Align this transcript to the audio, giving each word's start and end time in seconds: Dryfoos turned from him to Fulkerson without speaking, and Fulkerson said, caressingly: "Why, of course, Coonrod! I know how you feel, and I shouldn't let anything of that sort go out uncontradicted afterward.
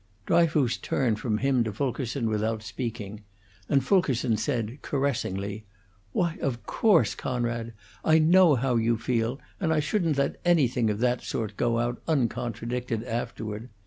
Dryfoos 0.25 0.77
turned 0.77 1.19
from 1.19 1.37
him 1.37 1.63
to 1.63 1.71
Fulkerson 1.71 2.27
without 2.27 2.63
speaking, 2.63 3.21
and 3.69 3.83
Fulkerson 3.85 4.35
said, 4.35 4.79
caressingly: 4.81 5.63
"Why, 6.11 6.39
of 6.41 6.63
course, 6.65 7.13
Coonrod! 7.13 7.73
I 8.03 8.17
know 8.17 8.55
how 8.55 8.77
you 8.77 8.97
feel, 8.97 9.39
and 9.59 9.71
I 9.71 9.79
shouldn't 9.79 10.17
let 10.17 10.41
anything 10.43 10.89
of 10.89 11.01
that 11.01 11.21
sort 11.21 11.55
go 11.55 11.77
out 11.77 12.01
uncontradicted 12.07 13.03
afterward. 13.03 13.69